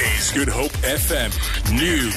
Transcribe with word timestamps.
Is 0.00 0.30
Good 0.30 0.46
Hope 0.46 0.70
FM 0.86 1.34
News. 1.76 2.14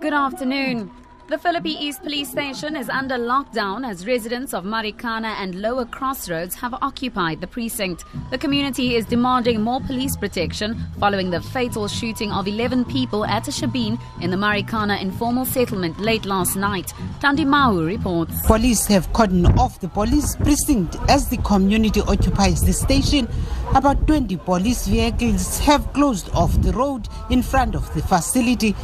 Good 0.00 0.14
afternoon. 0.14 0.90
The 1.28 1.36
Philippi 1.36 1.72
East 1.72 2.02
Police 2.02 2.30
Station 2.30 2.74
is 2.74 2.88
under 2.88 3.16
lockdown 3.16 3.86
as 3.86 4.06
residents 4.06 4.54
of 4.54 4.64
Marikana 4.64 5.34
and 5.36 5.56
Lower 5.56 5.84
Crossroads 5.84 6.54
have 6.54 6.72
occupied 6.72 7.42
the 7.42 7.46
precinct. 7.46 8.04
The 8.30 8.38
community 8.38 8.96
is 8.96 9.04
demanding 9.04 9.60
more 9.60 9.82
police 9.82 10.16
protection 10.16 10.78
following 10.98 11.28
the 11.28 11.42
fatal 11.42 11.86
shooting 11.86 12.32
of 12.32 12.48
11 12.48 12.86
people 12.86 13.26
at 13.26 13.46
a 13.46 13.50
shebeen 13.50 14.00
in 14.22 14.30
the 14.30 14.38
Marikana 14.38 15.02
informal 15.02 15.44
settlement 15.44 16.00
late 16.00 16.24
last 16.24 16.56
night. 16.56 16.94
Tandi 17.20 17.46
Mahu 17.46 17.84
reports. 17.84 18.46
Police 18.46 18.86
have 18.86 19.12
cordoned 19.12 19.54
off 19.58 19.80
the 19.80 19.88
police 19.88 20.34
precinct 20.36 20.96
as 21.10 21.28
the 21.28 21.36
community 21.38 22.00
occupies 22.00 22.62
the 22.62 22.72
station. 22.72 23.28
About 23.74 24.06
20 24.06 24.38
police 24.38 24.86
vehicles 24.86 25.58
have 25.60 25.92
closed 25.92 26.30
off 26.34 26.60
the 26.62 26.72
road 26.72 27.06
in 27.30 27.42
front 27.42 27.74
of 27.74 27.92
the 27.94 28.02
facility. 28.02 28.74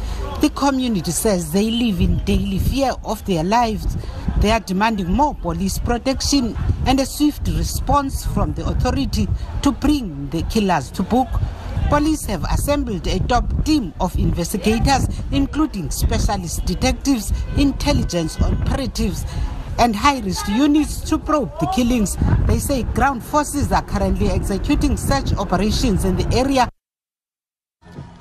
The 0.41 0.51
community 0.51 1.11
says 1.11 1.51
they 1.51 1.71
live 1.71 1.99
in 1.99 2.23
daily 2.23 2.59
fear 2.59 2.93
of 3.03 3.25
their 3.25 3.43
lives. 3.43 3.97
They 4.41 4.51
are 4.51 4.59
demanding 4.59 5.11
more 5.11 5.33
police 5.33 5.79
protection 5.79 6.55
and 6.85 6.99
a 6.99 7.05
swift 7.05 7.47
response 7.47 8.25
from 8.25 8.53
the 8.53 8.65
authority 8.67 9.27
to 9.63 9.71
bring 9.71 10.29
the 10.29 10.43
killers 10.43 10.91
to 10.91 11.03
book. 11.03 11.29
Police 11.89 12.25
have 12.25 12.43
assembled 12.45 13.07
a 13.07 13.19
top 13.19 13.65
team 13.65 13.93
of 13.99 14.15
investigators, 14.17 15.07
including 15.31 15.89
specialist 15.89 16.63
detectives, 16.65 17.33
intelligence 17.57 18.39
operatives, 18.39 19.25
and 19.77 19.95
high 19.95 20.19
risk 20.19 20.47
units 20.47 21.01
to 21.09 21.17
probe 21.17 21.51
the 21.59 21.67
killings. 21.67 22.17
They 22.47 22.59
say 22.59 22.83
ground 22.83 23.23
forces 23.23 23.71
are 23.71 23.83
currently 23.83 24.29
executing 24.29 24.97
search 24.97 25.33
operations 25.33 26.05
in 26.05 26.15
the 26.15 26.27
area. 26.35 26.69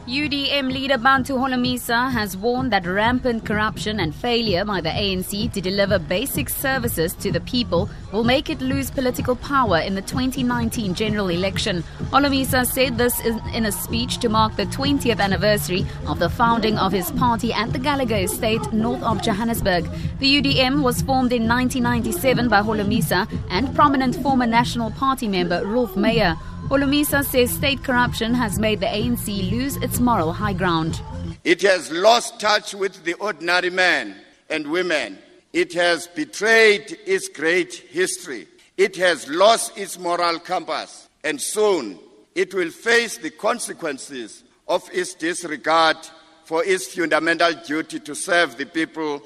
UDM 0.07 0.71
leader 0.71 0.99
Bantu 0.99 1.39
Holomisa 1.39 2.13
has 2.13 2.37
warned 2.37 2.71
that 2.75 2.87
rampant 2.87 3.47
corruption 3.47 4.01
and 4.01 4.15
failure 4.15 4.63
by 4.63 4.83
the 4.83 4.91
ANC 4.91 5.51
to 5.55 5.63
deliver 5.63 5.99
basic 5.99 6.51
services 6.51 7.15
to 7.15 7.33
the 7.33 7.41
people 7.41 7.89
will 8.13 8.23
make 8.23 8.51
it 8.51 8.61
lose 8.61 8.91
political 8.91 9.35
power 9.35 9.79
in 9.79 9.95
the 9.95 10.03
2019 10.03 10.93
general 10.93 11.31
election. 11.31 11.83
Holomisa 12.11 12.67
said 12.67 12.99
this 12.99 13.19
in 13.55 13.65
a 13.65 13.73
speech 13.73 14.19
to 14.19 14.29
mark 14.29 14.55
the 14.57 14.67
20th 14.67 15.21
anniversary 15.21 15.87
of 16.07 16.19
the 16.19 16.29
founding 16.29 16.77
of 16.77 16.93
his 16.93 17.11
party 17.13 17.51
at 17.55 17.73
the 17.73 17.79
Gallagher 17.79 18.17
Estate, 18.17 18.75
north 18.75 19.03
of 19.03 19.23
Johannesburg. 19.23 19.89
The 20.19 20.43
UDM 20.43 20.83
was 20.83 21.01
formed 21.01 21.33
in 21.33 21.49
1997 21.49 22.51
by 22.51 22.61
Holomisa 22.61 23.27
and 23.49 23.75
prominent 23.75 24.17
former 24.17 24.47
National 24.47 24.91
Party 24.91 25.29
member 25.29 25.63
Roelf 25.63 25.97
Meyer. 25.97 26.37
Holomisa 26.69 27.23
says 27.23 27.51
state 27.51 27.85
corruption 27.85 28.33
has 28.33 28.59
made 28.59 28.81
the 28.81 28.87
ANC 28.87 29.51
lose 29.51 29.77
its 29.77 30.01
moral 30.01 30.33
high 30.33 30.55
ground. 30.55 31.01
It 31.45 31.61
has 31.61 31.91
lost 31.93 32.41
touch 32.41 32.75
with 32.75 33.05
the 33.05 33.13
ordinary 33.15 33.69
men 33.69 34.17
and 34.49 34.71
women. 34.71 35.19
It 35.53 35.75
has 35.75 36.07
betrayed 36.07 36.99
its 37.05 37.29
great 37.29 37.75
history. 37.75 38.49
It 38.79 38.97
has 38.97 39.29
lost 39.29 39.77
its 39.77 39.99
moral 39.99 40.39
compass. 40.39 41.07
And 41.23 41.39
soon 41.41 41.99
it 42.35 42.55
will 42.55 42.71
face 42.71 43.19
the 43.19 43.31
consequences 43.31 44.43
of 44.67 44.89
its 44.91 45.15
disregard 45.15 45.99
for 46.45 46.65
its 46.65 46.95
fundamental 46.95 47.53
duty 47.53 48.01
to 48.01 48.15
serve 48.15 48.57
the 48.57 48.67
people 48.67 49.23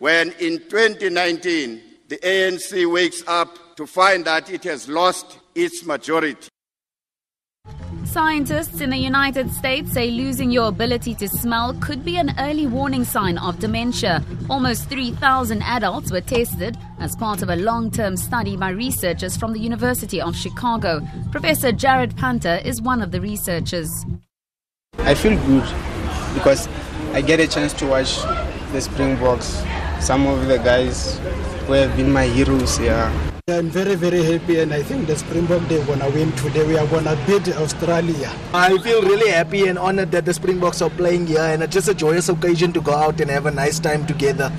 when 0.00 0.32
in 0.40 0.58
2019 0.68 1.82
the 2.08 2.18
ANC 2.18 2.92
wakes 2.92 3.22
up 3.28 3.76
to 3.76 3.86
find 3.86 4.24
that 4.24 4.50
it 4.50 4.64
has 4.64 4.88
lost 4.88 5.38
its 5.54 5.84
majority. 5.84 6.49
Scientists 8.10 8.80
in 8.80 8.90
the 8.90 8.96
United 8.96 9.52
States 9.52 9.92
say 9.92 10.10
losing 10.10 10.50
your 10.50 10.66
ability 10.66 11.14
to 11.14 11.28
smell 11.28 11.72
could 11.74 12.04
be 12.04 12.16
an 12.16 12.34
early 12.40 12.66
warning 12.66 13.04
sign 13.04 13.38
of 13.38 13.60
dementia. 13.60 14.20
Almost 14.48 14.88
3,000 14.88 15.62
adults 15.62 16.10
were 16.10 16.20
tested 16.20 16.76
as 16.98 17.14
part 17.14 17.40
of 17.40 17.50
a 17.50 17.54
long 17.54 17.88
term 17.88 18.16
study 18.16 18.56
by 18.56 18.70
researchers 18.70 19.36
from 19.36 19.52
the 19.52 19.60
University 19.60 20.20
of 20.20 20.34
Chicago. 20.34 21.00
Professor 21.30 21.70
Jayant 21.70 22.16
Pinto 22.16 22.56
is 22.64 22.82
one 22.82 23.00
of 23.00 23.12
the 23.12 23.20
researchers. 23.20 24.04
I 24.98 25.14
feel 25.14 25.38
good 25.46 25.68
because 26.34 26.66
I 27.12 27.20
get 27.20 27.38
a 27.38 27.46
chance 27.46 27.72
to 27.74 27.86
watch 27.86 28.20
the 28.72 28.80
Springboks. 28.80 29.62
Some 30.00 30.26
of 30.26 30.48
the 30.48 30.58
guys 30.58 31.16
who 31.68 31.74
have 31.74 31.96
been 31.96 32.10
my 32.10 32.26
heroes 32.26 32.76
here. 32.76 32.88
Yeah. 32.88 33.29
I'm 33.50 33.68
very, 33.68 33.94
very 33.94 34.22
happy, 34.22 34.60
and 34.60 34.72
I 34.72 34.82
think 34.82 35.06
the 35.06 35.16
Springbok 35.16 35.66
they're 35.68 35.84
gonna 35.84 36.08
win 36.10 36.32
today. 36.32 36.66
We 36.66 36.78
are 36.78 36.86
gonna 36.86 37.16
beat 37.26 37.48
Australia. 37.54 38.32
I 38.54 38.78
feel 38.78 39.02
really 39.02 39.30
happy 39.30 39.66
and 39.68 39.78
honored 39.78 40.10
that 40.12 40.24
the 40.24 40.34
Springboks 40.34 40.80
are 40.82 40.90
playing 40.90 41.26
here, 41.26 41.40
and 41.40 41.62
it's 41.62 41.72
just 41.72 41.88
a 41.88 41.94
joyous 41.94 42.28
occasion 42.28 42.72
to 42.72 42.80
go 42.80 42.94
out 42.94 43.20
and 43.20 43.30
have 43.30 43.46
a 43.46 43.50
nice 43.50 43.78
time 43.78 44.06
together. 44.06 44.52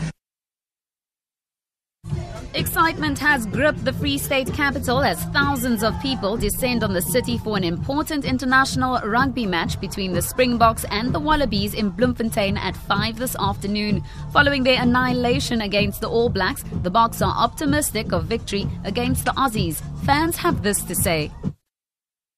Excitement 2.54 3.18
has 3.20 3.46
gripped 3.46 3.86
the 3.86 3.94
Free 3.94 4.18
State 4.18 4.54
capital 4.54 5.00
as 5.00 5.24
thousands 5.26 5.84
of 5.84 5.98
people 6.02 6.36
descend 6.36 6.84
on 6.84 6.92
the 6.92 7.02
city 7.02 7.38
for 7.38 7.56
an 7.56 7.64
important 7.64 8.26
international 8.26 9.00
rugby 9.06 9.46
match 9.46 9.80
between 9.80 10.12
the 10.12 10.22
Springboks 10.22 10.84
and 10.92 11.14
the 11.14 11.20
Wallabies 11.20 11.74
in 11.74 11.90
Bloemfontein 11.90 12.58
at 12.58 12.76
5 12.76 13.18
this 13.18 13.38
afternoon. 13.40 14.04
Following 14.34 14.64
their 14.64 14.82
annihilation 14.82 15.62
against 15.62 16.02
the 16.02 16.10
All 16.10 16.28
Blacks, 16.28 16.64
the 16.84 16.92
Boks 16.92 17.26
are 17.26 17.34
optimistic 17.42 18.12
of 18.12 18.26
victory 18.26 18.68
against 18.84 19.24
the 19.24 19.32
Aussies. 19.32 19.82
Fans 20.06 20.36
have 20.36 20.62
this 20.62 20.82
to 20.84 20.94
say. 20.94 21.32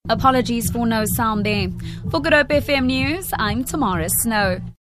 Apologies 0.09 0.69
for 0.69 0.85
no 0.85 1.06
sound 1.06 1.44
there. 1.46 1.69
For 2.12 2.19
Good 2.19 2.34
Hope 2.34 2.50
FM 2.50 2.85
News, 2.85 3.31
I'm 3.40 3.63
Tamara 3.63 4.09
Snow. 4.09 4.59